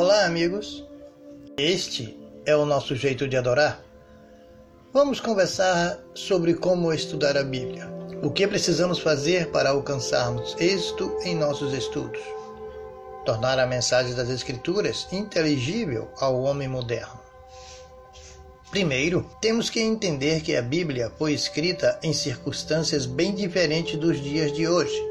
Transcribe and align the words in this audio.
Olá, 0.00 0.26
amigos. 0.26 0.86
Este 1.56 2.16
é 2.46 2.54
o 2.54 2.64
nosso 2.64 2.94
jeito 2.94 3.26
de 3.26 3.36
adorar. 3.36 3.84
Vamos 4.92 5.18
conversar 5.18 5.98
sobre 6.14 6.54
como 6.54 6.92
estudar 6.92 7.36
a 7.36 7.42
Bíblia. 7.42 7.90
O 8.22 8.30
que 8.30 8.46
precisamos 8.46 9.00
fazer 9.00 9.50
para 9.50 9.70
alcançarmos 9.70 10.54
êxito 10.60 11.18
em 11.24 11.34
nossos 11.34 11.72
estudos? 11.74 12.20
Tornar 13.26 13.58
a 13.58 13.66
mensagem 13.66 14.14
das 14.14 14.28
Escrituras 14.28 15.08
inteligível 15.10 16.08
ao 16.20 16.42
homem 16.42 16.68
moderno. 16.68 17.18
Primeiro, 18.70 19.28
temos 19.40 19.68
que 19.68 19.80
entender 19.80 20.42
que 20.42 20.54
a 20.54 20.62
Bíblia 20.62 21.12
foi 21.18 21.32
escrita 21.32 21.98
em 22.04 22.12
circunstâncias 22.12 23.04
bem 23.04 23.34
diferentes 23.34 23.98
dos 23.98 24.22
dias 24.22 24.52
de 24.52 24.68
hoje. 24.68 25.07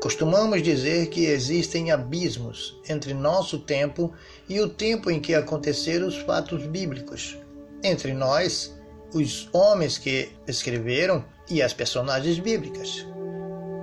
Costumamos 0.00 0.62
dizer 0.62 1.08
que 1.08 1.26
existem 1.26 1.90
abismos 1.90 2.78
entre 2.88 3.14
nosso 3.14 3.58
tempo 3.58 4.12
e 4.48 4.60
o 4.60 4.68
tempo 4.68 5.10
em 5.10 5.20
que 5.20 5.34
aconteceram 5.34 6.06
os 6.06 6.16
fatos 6.16 6.66
bíblicos. 6.66 7.38
Entre 7.82 8.12
nós, 8.12 8.74
os 9.12 9.48
homens 9.52 9.98
que 9.98 10.30
escreveram 10.46 11.24
e 11.48 11.62
as 11.62 11.72
personagens 11.72 12.38
bíblicas. 12.38 13.06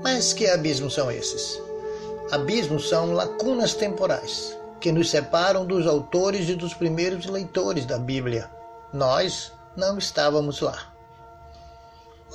Mas 0.03 0.33
que 0.33 0.47
abismos 0.47 0.93
são 0.93 1.11
esses? 1.11 1.61
Abismos 2.31 2.89
são 2.89 3.13
lacunas 3.13 3.73
temporais 3.73 4.57
que 4.79 4.91
nos 4.91 5.09
separam 5.09 5.65
dos 5.65 5.87
autores 5.87 6.49
e 6.49 6.55
dos 6.55 6.73
primeiros 6.73 7.25
leitores 7.25 7.85
da 7.85 7.97
Bíblia 7.97 8.49
nós 8.93 9.51
não 9.75 9.97
estávamos 9.97 10.61
lá. 10.61 10.93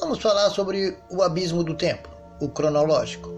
Vamos 0.00 0.18
falar 0.18 0.50
sobre 0.50 0.98
o 1.08 1.22
abismo 1.22 1.62
do 1.62 1.74
tempo, 1.74 2.08
o 2.40 2.48
cronológico. 2.48 3.30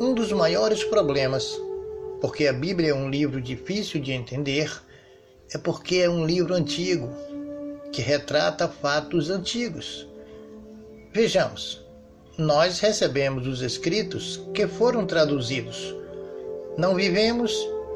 Um 0.00 0.14
dos 0.14 0.30
maiores 0.30 0.84
problemas, 0.84 1.60
porque 2.20 2.46
a 2.46 2.52
Bíblia 2.52 2.90
é 2.90 2.94
um 2.94 3.10
livro 3.10 3.40
difícil 3.40 4.00
de 4.00 4.12
entender, 4.12 4.70
é 5.52 5.58
porque 5.58 5.96
é 5.96 6.08
um 6.08 6.24
livro 6.24 6.54
antigo, 6.54 7.08
que 7.92 8.00
retrata 8.00 8.68
fatos 8.68 9.28
antigos. 9.28 10.06
Vejamos, 11.12 11.84
nós 12.36 12.78
recebemos 12.78 13.46
os 13.46 13.60
escritos 13.60 14.40
que 14.54 14.68
foram 14.68 15.04
traduzidos. 15.04 15.94
Não 16.76 16.94
vivemos 16.94 17.52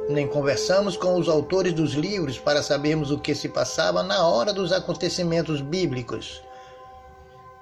nem 0.08 0.26
conversamos 0.26 0.96
com 0.96 1.16
os 1.16 1.28
autores 1.28 1.72
dos 1.72 1.92
livros 1.92 2.38
para 2.38 2.62
sabermos 2.62 3.12
o 3.12 3.18
que 3.18 3.34
se 3.34 3.48
passava 3.48 4.02
na 4.02 4.26
hora 4.26 4.52
dos 4.52 4.72
acontecimentos 4.72 5.60
bíblicos. 5.60 6.42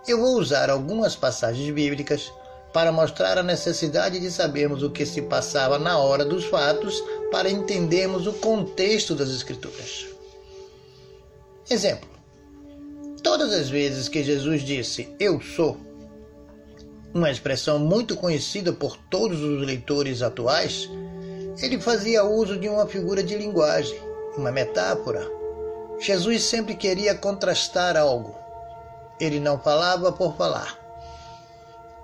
Eu 0.09 0.19
vou 0.19 0.39
usar 0.39 0.71
algumas 0.71 1.15
passagens 1.15 1.71
bíblicas 1.71 2.33
para 2.73 2.93
mostrar 2.93 3.39
a 3.39 3.43
necessidade 3.43 4.21
de 4.21 4.31
sabermos 4.31 4.83
o 4.83 4.91
que 4.91 5.05
se 5.05 5.23
passava 5.23 5.79
na 5.79 5.99
hora 5.99 6.25
dos 6.25 6.45
fatos 6.45 7.03
para 7.31 7.51
entendermos 7.51 8.27
o 8.27 8.33
contexto 8.35 9.15
das 9.15 9.31
Escrituras. 9.31 10.07
Exemplo: 11.69 12.09
todas 13.23 13.53
as 13.53 13.69
vezes 13.69 14.09
que 14.09 14.23
Jesus 14.23 14.63
disse 14.63 15.15
Eu 15.19 15.41
sou, 15.41 15.77
uma 17.13 17.31
expressão 17.31 17.79
muito 17.79 18.17
conhecida 18.17 18.73
por 18.73 18.97
todos 18.97 19.41
os 19.41 19.67
leitores 19.67 20.23
atuais, 20.23 20.89
ele 21.61 21.81
fazia 21.81 22.25
uso 22.25 22.57
de 22.57 22.69
uma 22.69 22.87
figura 22.87 23.23
de 23.23 23.37
linguagem, 23.37 23.99
uma 24.37 24.53
metáfora. 24.53 25.29
Jesus 25.99 26.45
sempre 26.45 26.75
queria 26.75 27.15
contrastar 27.15 27.97
algo. 27.97 28.35
Ele 29.21 29.39
não 29.39 29.59
falava 29.59 30.11
por 30.11 30.35
falar. 30.37 30.80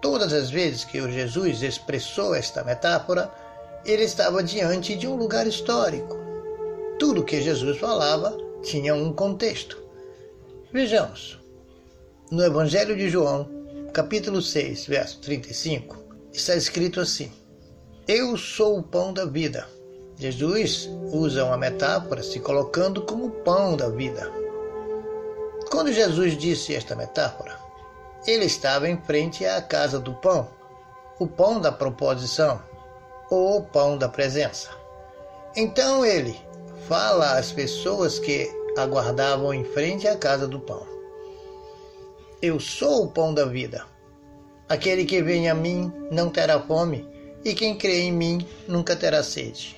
Todas 0.09 0.33
as 0.33 0.51
vezes 0.51 0.85
que 0.85 1.01
o 1.01 1.11
Jesus 1.11 1.63
expressou 1.63 2.33
esta 2.33 2.63
metáfora, 2.63 3.29
ele 3.85 4.05
estava 4.05 4.41
diante 4.41 4.95
de 4.95 5.05
um 5.09 5.17
lugar 5.17 5.49
histórico. 5.49 6.17
Tudo 6.97 7.25
que 7.25 7.43
Jesus 7.43 7.77
falava 7.77 8.39
tinha 8.63 8.95
um 8.95 9.13
contexto. 9.13 9.83
Vejamos. 10.73 11.41
No 12.31 12.41
Evangelho 12.45 12.97
de 12.97 13.11
João, 13.11 13.51
capítulo 13.93 14.41
6, 14.41 14.87
verso 14.87 15.19
35, 15.19 15.97
está 16.33 16.55
escrito 16.55 17.01
assim: 17.01 17.33
eu 18.07 18.37
sou 18.37 18.79
o 18.79 18.85
pão 18.85 19.13
da 19.13 19.25
vida. 19.25 19.67
Jesus 20.17 20.89
usa 21.13 21.45
uma 21.45 21.59
metáfora 21.59 22.23
se 22.23 22.39
colocando 22.39 23.03
como 23.03 23.31
pão 23.43 23.77
da 23.77 23.89
vida. 23.89 24.31
Quando 25.69 25.93
Jesus 25.93 26.39
disse 26.39 26.77
esta 26.77 26.95
metáfora, 26.95 27.56
ele 28.27 28.45
estava 28.45 28.89
em 28.89 28.97
frente 28.97 29.45
à 29.45 29.61
casa 29.63 29.99
do 29.99 30.15
pão, 30.15 30.49
o 31.19 31.27
pão 31.27 31.61
da 31.61 31.71
proposição, 31.71 32.61
ou 33.31 33.59
o 33.59 33.63
pão 33.63 33.97
da 33.97 34.09
presença. 34.09 34.71
Então 35.55 36.05
ele 36.05 36.39
fala 36.89 37.39
às 37.39 37.53
pessoas 37.53 38.19
que 38.19 38.51
aguardavam 38.77 39.55
em 39.55 39.65
frente 39.65 40.07
à 40.07 40.17
casa 40.17 40.47
do 40.47 40.61
pão: 40.61 40.87
Eu 42.43 42.61
sou 42.61 43.05
o 43.05 43.11
pão 43.11 43.33
da 43.33 43.45
vida. 43.45 43.85
Aquele 44.69 45.05
que 45.05 45.23
vem 45.23 45.49
a 45.49 45.55
mim 45.55 45.93
não 46.11 46.29
terá 46.29 46.61
fome 46.61 47.09
e 47.45 47.55
quem 47.55 47.79
crê 47.79 48.01
em 48.01 48.13
mim 48.13 48.47
nunca 48.67 48.97
terá 48.97 49.23
sede. 49.23 49.77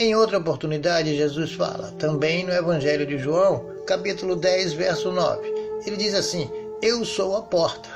Em 0.00 0.14
outra 0.14 0.38
oportunidade, 0.38 1.16
Jesus 1.16 1.52
fala, 1.52 1.92
também 1.98 2.44
no 2.44 2.52
Evangelho 2.52 3.06
de 3.06 3.18
João, 3.18 3.64
capítulo 3.86 4.36
10, 4.36 4.72
verso 4.72 5.10
9. 5.10 5.46
Ele 5.86 5.96
diz 5.96 6.14
assim: 6.14 6.50
Eu 6.80 7.04
sou 7.04 7.36
a 7.36 7.42
porta. 7.42 7.88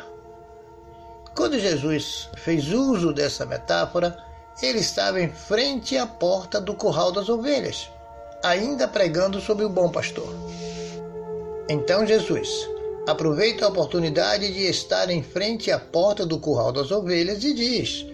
Quando 1.36 1.58
Jesus 1.58 2.28
fez 2.36 2.72
uso 2.72 3.12
dessa 3.12 3.46
metáfora, 3.46 4.16
ele 4.60 4.80
estava 4.80 5.20
em 5.20 5.30
frente 5.32 5.96
à 5.96 6.06
porta 6.06 6.60
do 6.60 6.74
curral 6.74 7.12
das 7.12 7.28
ovelhas, 7.28 7.88
ainda 8.42 8.88
pregando 8.88 9.40
sobre 9.40 9.64
o 9.64 9.68
bom 9.68 9.88
pastor. 9.88 10.28
Então 11.68 12.06
Jesus 12.06 12.48
aproveita 13.06 13.64
a 13.64 13.68
oportunidade 13.68 14.52
de 14.52 14.66
estar 14.66 15.08
em 15.10 15.22
frente 15.22 15.70
à 15.70 15.78
porta 15.78 16.26
do 16.26 16.38
curral 16.38 16.72
das 16.72 16.90
ovelhas 16.90 17.44
e 17.44 17.54
diz: 17.54 18.04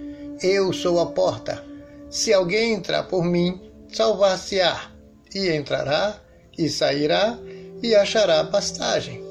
eu 0.42 0.72
sou 0.72 1.00
a 1.00 1.06
porta. 1.06 1.64
Se 2.10 2.32
alguém 2.32 2.74
entrar 2.74 3.04
por 3.04 3.24
mim, 3.24 3.60
salvar-se-á, 3.92 4.92
e 5.34 5.50
entrará, 5.50 6.20
e 6.56 6.68
sairá, 6.68 7.36
e 7.82 7.94
achará 7.94 8.44
pastagem. 8.44 9.24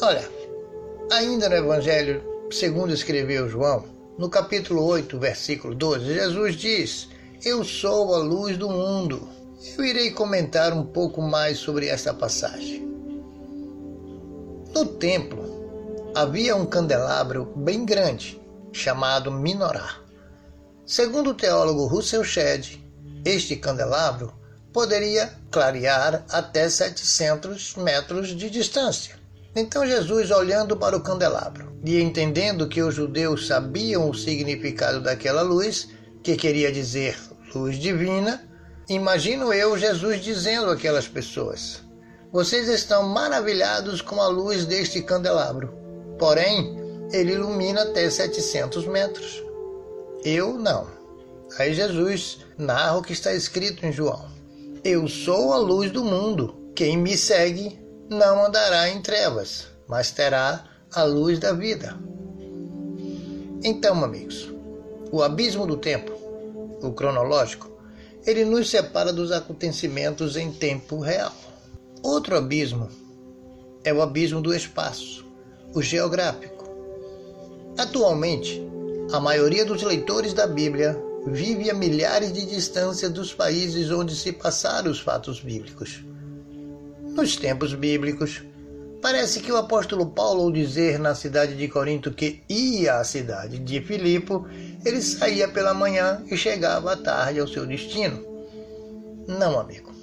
Olha, 0.00 0.35
ainda 1.10 1.48
no 1.48 1.56
Evangelho 1.56 2.22
segundo 2.50 2.92
escreveu 2.92 3.48
João, 3.48 3.84
no 4.18 4.28
capítulo 4.28 4.84
8, 4.84 5.18
versículo 5.18 5.74
12, 5.74 6.14
Jesus 6.14 6.56
diz: 6.56 7.08
Eu 7.44 7.64
sou 7.64 8.14
a 8.14 8.18
luz 8.18 8.56
do 8.56 8.68
mundo. 8.68 9.28
Eu 9.76 9.84
irei 9.84 10.10
comentar 10.10 10.72
um 10.72 10.84
pouco 10.84 11.20
mais 11.20 11.58
sobre 11.58 11.88
essa 11.88 12.14
passagem. 12.14 12.86
No 14.74 14.86
templo 14.86 16.12
havia 16.14 16.56
um 16.56 16.66
candelabro 16.66 17.52
bem 17.56 17.84
grande, 17.84 18.40
chamado 18.72 19.30
Minorá. 19.30 19.96
Segundo 20.86 21.30
o 21.30 21.34
teólogo 21.34 21.86
Russell 21.86 22.24
Shedd, 22.24 22.78
este 23.24 23.56
candelabro 23.56 24.32
poderia 24.72 25.32
clarear 25.50 26.24
até 26.28 26.68
700 26.68 27.76
metros 27.76 28.28
de 28.28 28.48
distância. 28.48 29.25
Então 29.58 29.86
Jesus, 29.86 30.30
olhando 30.30 30.76
para 30.76 30.94
o 30.94 31.00
candelabro 31.00 31.72
e 31.82 31.98
entendendo 31.98 32.68
que 32.68 32.82
os 32.82 32.94
judeus 32.94 33.46
sabiam 33.46 34.10
o 34.10 34.14
significado 34.14 35.00
daquela 35.00 35.40
luz, 35.40 35.88
que 36.22 36.36
queria 36.36 36.70
dizer 36.70 37.16
luz 37.54 37.78
divina, 37.78 38.46
imagino 38.86 39.54
eu 39.54 39.78
Jesus 39.78 40.22
dizendo 40.22 40.70
àquelas 40.70 41.08
pessoas: 41.08 41.80
Vocês 42.30 42.68
estão 42.68 43.08
maravilhados 43.08 44.02
com 44.02 44.20
a 44.20 44.28
luz 44.28 44.66
deste 44.66 45.00
candelabro, 45.00 45.72
porém 46.18 46.76
ele 47.10 47.32
ilumina 47.32 47.84
até 47.84 48.10
700 48.10 48.86
metros. 48.86 49.42
Eu 50.22 50.52
não. 50.58 50.86
Aí 51.58 51.72
Jesus 51.72 52.40
narra 52.58 52.98
o 52.98 53.02
que 53.02 53.14
está 53.14 53.32
escrito 53.32 53.86
em 53.86 53.92
João: 53.92 54.26
Eu 54.84 55.08
sou 55.08 55.54
a 55.54 55.56
luz 55.56 55.90
do 55.90 56.04
mundo. 56.04 56.54
Quem 56.74 56.98
me 56.98 57.16
segue 57.16 57.85
não 58.08 58.46
andará 58.46 58.88
em 58.88 59.02
trevas, 59.02 59.66
mas 59.88 60.10
terá 60.10 60.64
a 60.92 61.02
luz 61.02 61.38
da 61.38 61.52
vida. 61.52 61.96
Então, 63.64 64.04
amigos, 64.04 64.48
o 65.10 65.22
abismo 65.22 65.66
do 65.66 65.76
tempo, 65.76 66.12
o 66.80 66.92
cronológico, 66.92 67.68
ele 68.24 68.44
nos 68.44 68.70
separa 68.70 69.12
dos 69.12 69.32
acontecimentos 69.32 70.36
em 70.36 70.52
tempo 70.52 71.00
real. 71.00 71.32
Outro 72.02 72.36
abismo 72.36 72.88
é 73.82 73.92
o 73.92 74.00
abismo 74.00 74.40
do 74.40 74.54
espaço, 74.54 75.24
o 75.74 75.82
geográfico. 75.82 76.64
Atualmente, 77.76 78.62
a 79.12 79.18
maioria 79.18 79.64
dos 79.64 79.82
leitores 79.82 80.32
da 80.32 80.46
Bíblia 80.46 80.96
vive 81.26 81.70
a 81.70 81.74
milhares 81.74 82.32
de 82.32 82.46
distância 82.46 83.10
dos 83.10 83.34
países 83.34 83.90
onde 83.90 84.14
se 84.14 84.32
passaram 84.32 84.90
os 84.90 85.00
fatos 85.00 85.40
bíblicos. 85.40 86.04
Nos 87.16 87.34
tempos 87.34 87.72
bíblicos, 87.72 88.42
parece 89.00 89.40
que 89.40 89.50
o 89.50 89.56
apóstolo 89.56 90.04
Paulo, 90.10 90.42
ao 90.42 90.52
dizer 90.52 90.98
na 90.98 91.14
cidade 91.14 91.56
de 91.56 91.66
Corinto 91.66 92.12
que 92.12 92.42
ia 92.46 92.96
à 92.96 93.04
cidade 93.04 93.58
de 93.58 93.80
Filipo, 93.80 94.46
ele 94.84 95.00
saía 95.00 95.48
pela 95.48 95.72
manhã 95.72 96.22
e 96.30 96.36
chegava 96.36 96.92
à 96.92 96.96
tarde 96.96 97.40
ao 97.40 97.48
seu 97.48 97.64
destino. 97.64 98.22
Não, 99.26 99.58
amigo. 99.58 99.94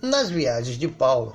Nas 0.00 0.30
viagens 0.30 0.78
de 0.78 0.86
Paulo, 0.86 1.34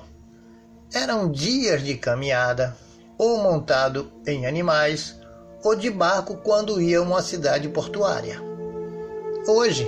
eram 0.94 1.30
dias 1.30 1.84
de 1.84 1.98
caminhada, 1.98 2.74
ou 3.18 3.42
montado 3.42 4.10
em 4.26 4.46
animais, 4.46 5.14
ou 5.62 5.76
de 5.76 5.90
barco 5.90 6.38
quando 6.38 6.80
ia 6.80 7.00
a 7.00 7.02
uma 7.02 7.20
cidade 7.20 7.68
portuária. 7.68 8.40
Hoje, 9.46 9.86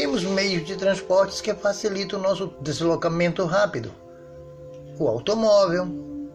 temos 0.00 0.24
meios 0.24 0.64
de 0.64 0.76
transportes 0.76 1.42
que 1.42 1.52
facilitam 1.52 2.18
o 2.18 2.22
nosso 2.22 2.54
deslocamento 2.62 3.44
rápido. 3.44 3.92
O 4.98 5.06
automóvel, 5.06 5.84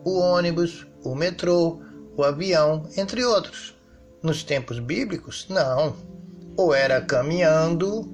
o 0.04 0.20
ônibus, 0.20 0.86
o 1.04 1.16
metrô, 1.16 1.80
o 2.16 2.24
avião, 2.24 2.88
entre 2.96 3.26
outros. 3.26 3.76
Nos 4.22 4.44
tempos 4.44 4.78
bíblicos, 4.78 5.48
não. 5.50 5.96
Ou 6.56 6.76
era 6.76 7.02
caminhando, 7.02 8.08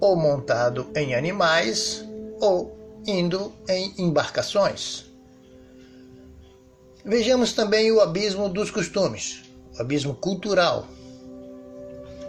ou 0.00 0.14
montado 0.14 0.86
em 0.94 1.16
animais, 1.16 2.04
ou 2.40 3.02
indo 3.04 3.52
em 3.68 3.92
embarcações. 3.98 5.06
Vejamos 7.04 7.52
também 7.54 7.90
o 7.90 8.00
abismo 8.00 8.48
dos 8.48 8.70
costumes, 8.70 9.42
o 9.76 9.82
abismo 9.82 10.14
cultural. 10.14 10.86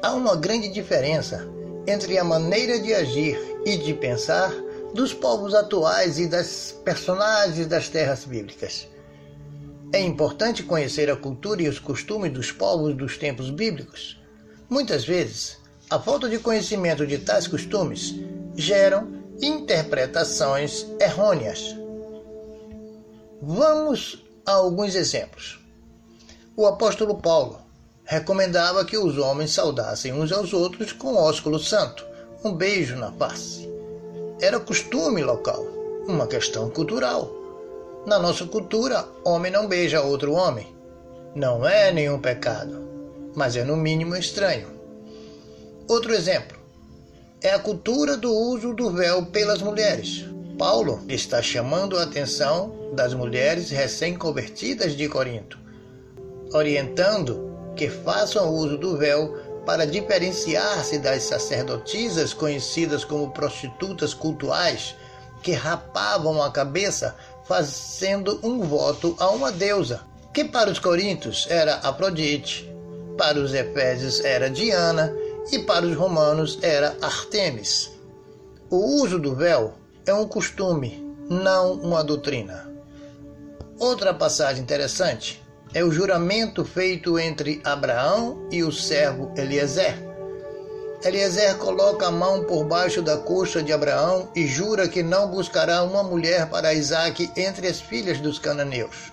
Há 0.02 0.12
uma 0.14 0.36
grande 0.36 0.70
diferença 0.70 1.56
entre 1.88 2.18
a 2.18 2.24
maneira 2.24 2.80
de 2.80 2.94
agir 2.94 3.40
e 3.66 3.78
de 3.78 3.94
pensar 3.94 4.54
dos 4.94 5.14
povos 5.14 5.56
atuais 5.56 6.20
e 6.20 6.28
das 6.28 6.76
personagens 6.84 7.66
das 7.66 7.88
terras 7.88 8.26
bíblicas. 8.26 8.88
É 9.94 10.02
importante 10.02 10.64
conhecer 10.64 11.10
a 11.10 11.16
cultura 11.16 11.62
e 11.62 11.70
os 11.70 11.80
costumes 11.80 12.32
dos 12.34 12.52
povos 12.52 12.94
dos 12.94 13.18
tempos 13.18 13.50
bíblicos. 13.50 14.22
Muitas 14.70 15.06
vezes, 15.06 15.58
a 15.90 15.98
falta 15.98 16.28
de 16.28 16.40
conhecimento 16.40 17.08
de 17.08 17.20
tais 17.20 17.48
costumes 17.48 18.16
geram 18.54 19.24
interpretações 19.42 20.86
errôneas. 21.00 21.74
Vamos 23.42 24.26
a 24.46 24.52
alguns 24.52 24.96
exemplos. 24.96 25.60
O 26.56 26.66
apóstolo 26.66 27.22
Paulo 27.22 27.67
recomendava 28.08 28.86
que 28.86 28.98
os 28.98 29.18
homens 29.18 29.52
saudassem 29.52 30.14
uns 30.14 30.32
aos 30.32 30.54
outros 30.54 30.94
com 30.94 31.16
ósculo 31.16 31.60
santo, 31.60 32.06
um 32.42 32.54
beijo 32.54 32.96
na 32.96 33.12
face. 33.12 33.70
Era 34.40 34.62
costume 34.62 35.22
local, 35.22 35.68
uma 36.08 36.26
questão 36.26 36.70
cultural. 36.70 37.30
Na 38.06 38.18
nossa 38.18 38.46
cultura, 38.46 39.06
homem 39.26 39.52
não 39.52 39.68
beija 39.68 40.02
outro 40.02 40.32
homem. 40.32 40.74
Não 41.36 41.68
é 41.68 41.92
nenhum 41.92 42.18
pecado, 42.18 42.82
mas 43.36 43.58
é 43.58 43.66
no 43.66 43.76
mínimo 43.76 44.16
estranho. 44.16 44.70
Outro 45.86 46.14
exemplo 46.14 46.58
é 47.42 47.52
a 47.52 47.60
cultura 47.60 48.16
do 48.16 48.34
uso 48.34 48.74
do 48.74 48.90
véu 48.90 49.26
pelas 49.26 49.62
mulheres. 49.62 50.26
Paulo 50.58 51.04
está 51.10 51.42
chamando 51.42 51.98
a 51.98 52.04
atenção 52.04 52.74
das 52.94 53.14
mulheres 53.14 53.70
recém-convertidas 53.70 54.96
de 54.96 55.10
Corinto, 55.10 55.60
orientando 56.54 57.47
que 57.78 57.90
façam 57.90 58.54
uso 58.54 58.78
do 58.78 58.98
véu 58.98 59.38
para 59.66 59.86
diferenciar-se 59.86 60.98
das 60.98 61.24
sacerdotisas 61.24 62.34
conhecidas 62.34 63.06
como 63.06 63.32
prostitutas 63.32 64.14
cultuais 64.14 64.96
que 65.44 65.52
rapavam 65.52 66.42
a 66.42 66.52
cabeça 66.52 67.16
fazendo 67.46 68.40
um 68.44 68.60
voto 68.62 69.16
a 69.20 69.30
uma 69.30 69.52
deusa, 69.52 70.02
que 70.34 70.44
para 70.44 70.72
os 70.72 70.80
coríntios 70.80 71.46
era 71.50 71.76
Afrodite, 71.84 72.70
para 73.18 73.40
os 73.40 73.54
efésios 73.54 74.20
era 74.22 74.50
Diana 74.50 75.14
e 75.52 75.60
para 75.60 75.86
os 75.86 75.96
romanos 75.96 76.60
era 76.62 76.98
Artemis. 77.02 77.92
O 78.70 79.02
uso 79.02 79.20
do 79.20 79.36
véu 79.36 79.76
é 80.06 80.14
um 80.14 80.28
costume, 80.28 81.16
não 81.30 81.74
uma 81.74 82.04
doutrina. 82.04 82.70
Outra 83.80 84.14
passagem 84.14 84.64
interessante 84.64 85.47
é 85.74 85.84
o 85.84 85.92
juramento 85.92 86.64
feito 86.64 87.20
entre 87.20 87.62
Abraão 87.64 88.48
e 88.52 88.64
o 88.64 88.72
servo 88.72 89.32
Eliezer. 89.38 89.96
Eliezer 91.04 91.58
coloca 91.58 92.08
a 92.08 92.12
mão 92.12 92.44
por 92.44 92.64
baixo 92.66 93.02
da 93.02 93.18
coxa 93.18 93.62
de 93.62 93.72
Abraão 93.72 94.30
e 94.36 94.48
jura 94.48 94.88
que 94.88 95.04
não 95.04 95.30
buscará 95.30 95.84
uma 95.84 96.04
mulher 96.04 96.50
para 96.50 96.74
Isaac 96.74 97.30
entre 97.36 97.68
as 97.68 97.80
filhas 97.80 98.20
dos 98.20 98.40
cananeus. 98.40 99.12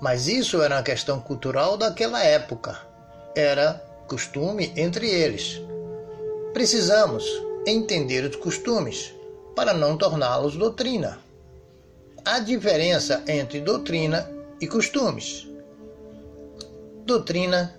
Mas 0.00 0.26
isso 0.26 0.62
era 0.62 0.76
uma 0.76 0.82
questão 0.82 1.20
cultural 1.20 1.76
daquela 1.76 2.22
época. 2.22 2.78
Era 3.36 3.74
costume 4.08 4.72
entre 4.76 5.08
eles. 5.08 5.60
Precisamos 6.52 7.24
entender 7.66 8.24
os 8.24 8.36
costumes 8.36 9.14
para 9.54 9.74
não 9.74 9.96
torná-los 9.96 10.56
doutrina. 10.56 11.18
Há 12.24 12.38
diferença 12.38 13.22
entre 13.26 13.60
doutrina 13.60 14.30
e 14.60 14.66
costumes. 14.66 15.53
Doutrina, 17.06 17.78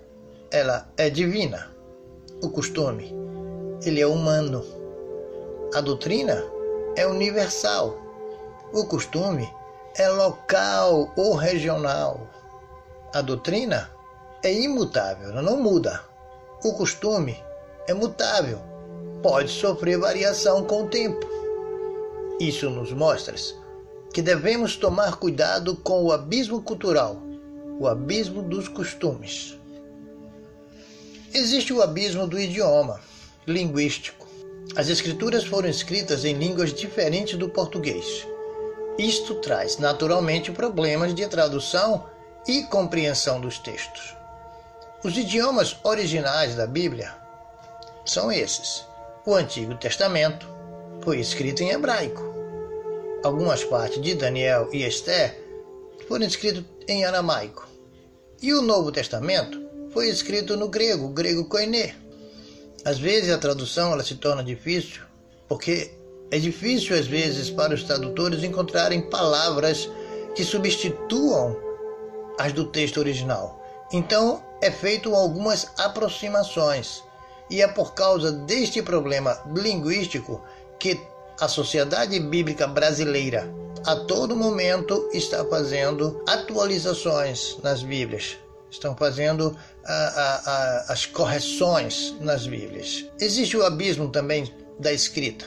ela 0.51 0.87
é 0.97 1.09
divina. 1.09 1.71
O 2.43 2.49
costume, 2.51 3.11
ele 3.83 3.99
é 3.99 4.05
humano. 4.05 4.63
A 5.73 5.81
doutrina 5.81 6.43
é 6.95 7.07
universal. 7.07 7.97
O 8.71 8.85
costume 8.85 9.51
é 9.97 10.07
local 10.09 11.11
ou 11.17 11.33
regional. 11.33 12.27
A 13.15 13.21
doutrina 13.23 13.89
é 14.43 14.53
imutável, 14.53 15.31
ela 15.31 15.41
não 15.41 15.57
muda. 15.59 16.03
O 16.63 16.73
costume 16.73 17.35
é 17.87 17.95
mutável, 17.95 18.59
pode 19.23 19.49
sofrer 19.49 19.97
variação 19.97 20.63
com 20.65 20.83
o 20.83 20.87
tempo. 20.87 21.25
Isso 22.39 22.69
nos 22.69 22.93
mostra 22.93 23.33
que 24.13 24.21
devemos 24.21 24.75
tomar 24.75 25.15
cuidado 25.15 25.75
com 25.77 26.03
o 26.03 26.11
abismo 26.11 26.61
cultural 26.61 27.24
o 27.79 27.87
abismo 27.87 28.41
dos 28.41 28.67
costumes. 28.67 29.57
Existe 31.33 31.73
o 31.73 31.81
abismo 31.81 32.25
do 32.25 32.39
idioma, 32.39 33.01
linguístico. 33.45 34.25
As 34.75 34.87
escrituras 34.87 35.43
foram 35.43 35.67
escritas 35.67 36.23
em 36.23 36.33
línguas 36.33 36.73
diferentes 36.73 37.37
do 37.37 37.49
português. 37.49 38.25
Isto 38.97 39.35
traz 39.35 39.77
naturalmente 39.77 40.51
problemas 40.51 41.13
de 41.13 41.27
tradução 41.27 42.05
e 42.47 42.63
compreensão 42.63 43.41
dos 43.41 43.59
textos. 43.59 44.15
Os 45.03 45.17
idiomas 45.17 45.75
originais 45.83 46.55
da 46.55 46.65
Bíblia 46.65 47.13
são 48.05 48.31
esses. 48.31 48.85
O 49.25 49.35
Antigo 49.35 49.75
Testamento 49.75 50.47
foi 51.01 51.19
escrito 51.19 51.61
em 51.61 51.71
hebraico. 51.71 52.23
Algumas 53.23 53.63
partes 53.63 54.01
de 54.01 54.15
Daniel 54.15 54.69
e 54.71 54.83
Esther 54.83 55.44
foram 56.07 56.25
escritos 56.25 56.63
em 56.87 57.05
aramaico. 57.05 57.67
E 58.41 58.53
o 58.53 58.61
Novo 58.61 58.91
Testamento 58.91 59.61
foi 59.91 60.09
escrito 60.09 60.57
no 60.57 60.67
grego, 60.67 61.09
grego 61.09 61.45
koiné. 61.45 61.95
Às 62.83 62.99
vezes 62.99 63.31
a 63.31 63.37
tradução 63.37 63.93
ela 63.93 64.03
se 64.03 64.15
torna 64.15 64.43
difícil, 64.43 65.01
porque 65.47 65.91
é 66.29 66.37
difícil 66.37 66.97
às 66.97 67.07
vezes 67.07 67.49
para 67.49 67.73
os 67.73 67.83
tradutores 67.83 68.43
encontrarem 68.43 69.09
palavras 69.09 69.89
que 70.35 70.43
substituam 70.43 71.55
as 72.37 72.51
do 72.51 72.65
texto 72.65 72.97
original. 72.97 73.63
Então 73.91 74.43
é 74.61 74.69
feito 74.69 75.15
algumas 75.15 75.67
aproximações. 75.77 77.03
E 77.49 77.61
é 77.61 77.67
por 77.67 77.93
causa 77.93 78.31
deste 78.31 78.81
problema 78.81 79.39
linguístico 79.55 80.43
que 80.79 80.99
a 81.39 81.47
Sociedade 81.47 82.19
Bíblica 82.19 82.65
Brasileira 82.67 83.53
a 83.85 83.95
todo 83.95 84.35
momento 84.35 85.09
está 85.13 85.45
fazendo 85.45 86.23
atualizações 86.27 87.57
nas 87.61 87.83
Bíblias, 87.83 88.37
estão 88.71 88.95
fazendo 88.95 89.55
a, 89.85 89.93
a, 89.93 90.35
a, 90.35 90.93
as 90.93 91.05
correções 91.05 92.15
nas 92.19 92.47
Bíblias. 92.47 93.05
Existe 93.19 93.55
o 93.55 93.63
abismo 93.63 94.07
também 94.09 94.51
da 94.79 94.91
escrita, 94.91 95.45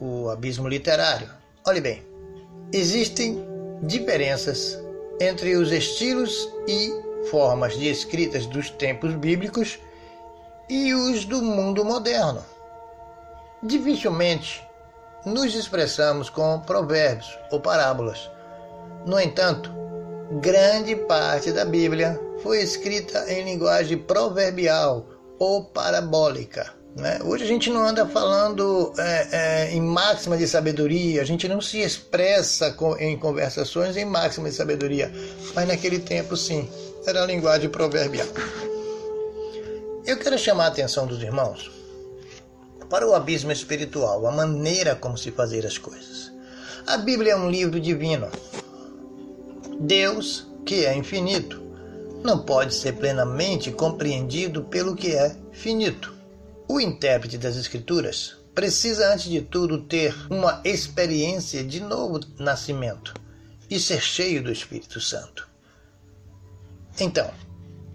o 0.00 0.28
abismo 0.28 0.68
literário. 0.68 1.28
Olhe 1.66 1.80
bem, 1.80 2.02
existem 2.72 3.44
diferenças 3.82 4.78
entre 5.20 5.56
os 5.56 5.72
estilos 5.72 6.48
e 6.68 6.92
formas 7.28 7.76
de 7.76 7.88
escritas 7.88 8.46
dos 8.46 8.70
tempos 8.70 9.14
bíblicos 9.14 9.78
e 10.68 10.94
os 10.94 11.24
do 11.24 11.42
mundo 11.42 11.84
moderno. 11.84 12.44
Dificilmente 13.62 14.69
nos 15.24 15.54
expressamos 15.54 16.30
com 16.30 16.60
provérbios 16.60 17.38
ou 17.50 17.60
parábolas. 17.60 18.30
No 19.06 19.18
entanto, 19.18 19.70
grande 20.40 20.94
parte 20.96 21.52
da 21.52 21.64
Bíblia 21.64 22.18
foi 22.42 22.62
escrita 22.62 23.30
em 23.30 23.44
linguagem 23.44 23.98
proverbial 23.98 25.06
ou 25.38 25.64
parabólica. 25.64 26.72
Né? 26.96 27.20
Hoje 27.24 27.44
a 27.44 27.46
gente 27.46 27.70
não 27.70 27.86
anda 27.86 28.06
falando 28.06 28.92
é, 28.98 29.28
é, 29.30 29.72
em 29.72 29.80
máxima 29.80 30.36
de 30.36 30.46
sabedoria, 30.46 31.22
a 31.22 31.24
gente 31.24 31.48
não 31.48 31.60
se 31.60 31.78
expressa 31.80 32.74
em 32.98 33.16
conversações 33.16 33.96
em 33.96 34.04
máxima 34.04 34.48
de 34.48 34.56
sabedoria, 34.56 35.12
mas 35.54 35.68
naquele 35.68 36.00
tempo 36.00 36.36
sim, 36.36 36.68
era 37.06 37.22
a 37.22 37.26
linguagem 37.26 37.70
proverbial. 37.70 38.26
Eu 40.04 40.16
quero 40.16 40.36
chamar 40.38 40.64
a 40.64 40.68
atenção 40.68 41.06
dos 41.06 41.22
irmãos 41.22 41.79
para 42.90 43.06
o 43.06 43.14
abismo 43.14 43.52
espiritual, 43.52 44.26
a 44.26 44.32
maneira 44.32 44.96
como 44.96 45.16
se 45.16 45.30
fazer 45.30 45.64
as 45.64 45.78
coisas. 45.78 46.32
A 46.86 46.96
Bíblia 46.96 47.32
é 47.32 47.36
um 47.36 47.48
livro 47.48 47.78
divino. 47.78 48.28
Deus, 49.78 50.46
que 50.66 50.84
é 50.84 50.94
infinito, 50.96 51.62
não 52.24 52.40
pode 52.40 52.74
ser 52.74 52.94
plenamente 52.94 53.70
compreendido 53.70 54.64
pelo 54.64 54.96
que 54.96 55.14
é 55.14 55.34
finito. 55.52 56.12
O 56.66 56.80
intérprete 56.80 57.38
das 57.38 57.56
Escrituras 57.56 58.36
precisa, 58.54 59.12
antes 59.12 59.30
de 59.30 59.40
tudo, 59.40 59.82
ter 59.82 60.14
uma 60.28 60.60
experiência 60.64 61.62
de 61.62 61.80
novo 61.80 62.20
nascimento 62.38 63.14
e 63.70 63.78
ser 63.78 64.02
cheio 64.02 64.42
do 64.42 64.50
Espírito 64.50 65.00
Santo. 65.00 65.48
Então, 66.98 67.30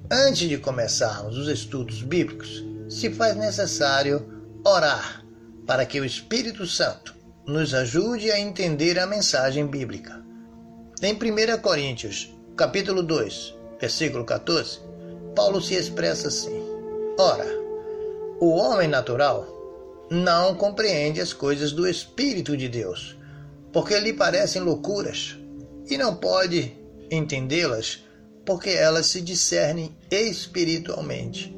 antes 0.10 0.48
de 0.48 0.58
começarmos 0.58 1.38
os 1.38 1.50
estudos 1.50 2.02
bíblicos, 2.02 2.64
se 2.90 3.12
faz 3.12 3.36
necessário 3.36 4.35
orar 4.66 5.24
para 5.68 5.86
que 5.86 6.00
o 6.00 6.06
Espírito 6.06 6.66
Santo 6.66 7.16
nos 7.46 7.74
ajude 7.76 8.32
a 8.32 8.40
entender 8.40 8.98
a 8.98 9.06
mensagem 9.06 9.68
bíblica. 9.68 10.26
Em 11.02 11.14
1 11.14 11.62
Coríntios, 11.62 12.34
capítulo 12.58 13.04
2, 13.04 13.54
versículo 13.80 14.26
14, 14.26 14.80
Paulo 15.36 15.62
se 15.62 15.76
expressa 15.76 16.30
assim: 16.30 16.60
Ora, 17.20 17.46
o 18.40 18.56
homem 18.56 18.88
natural 18.88 19.48
não 20.10 20.56
compreende 20.56 21.22
as 21.22 21.32
coisas 21.32 21.72
do 21.72 21.88
Espírito 21.88 22.58
de 22.58 22.68
Deus, 22.68 23.16
porque 23.72 24.00
lhe 24.00 24.14
parecem 24.14 24.64
loucuras, 24.64 25.38
e 25.88 25.96
não 25.96 26.16
pode 26.16 26.76
entendê-las, 27.12 28.04
porque 28.44 28.72
elas 28.72 29.06
se 29.06 29.22
discernem 29.22 29.96
espiritualmente. 30.10 31.56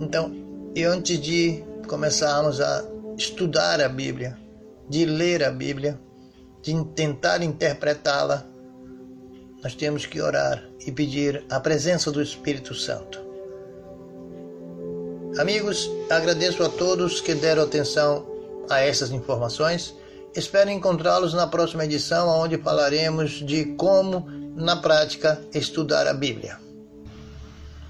Então, 0.00 0.32
e 0.76 0.84
antes 0.84 1.20
de 1.20 1.64
começarmos 1.88 2.60
a 2.60 2.84
estudar 3.16 3.80
a 3.80 3.88
Bíblia, 3.88 4.38
de 4.88 5.04
ler 5.04 5.42
a 5.42 5.50
Bíblia, 5.50 5.98
de 6.62 6.84
tentar 6.94 7.42
interpretá-la, 7.42 8.46
nós 9.62 9.74
temos 9.74 10.06
que 10.06 10.20
orar 10.20 10.62
e 10.86 10.92
pedir 10.92 11.44
a 11.50 11.58
presença 11.58 12.12
do 12.12 12.22
Espírito 12.22 12.74
Santo. 12.74 13.26
Amigos, 15.38 15.90
agradeço 16.08 16.62
a 16.62 16.68
todos 16.68 17.20
que 17.20 17.34
deram 17.34 17.64
atenção 17.64 18.24
a 18.70 18.80
essas 18.80 19.10
informações. 19.10 19.94
Espero 20.36 20.70
encontrá-los 20.70 21.34
na 21.34 21.46
próxima 21.46 21.84
edição, 21.84 22.28
onde 22.28 22.58
falaremos 22.58 23.44
de 23.44 23.64
como, 23.76 24.26
na 24.54 24.76
prática, 24.76 25.40
estudar 25.54 26.06
a 26.06 26.14
Bíblia. 26.14 26.58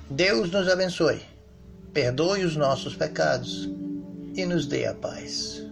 Deus 0.08 0.50
nos 0.50 0.68
abençoe, 0.68 1.20
perdoe 1.92 2.44
os 2.44 2.56
nossos 2.56 2.94
pecados 2.94 3.68
e 4.36 4.44
nos 4.46 4.66
dê 4.66 4.86
a 4.86 4.94
paz. 4.94 5.67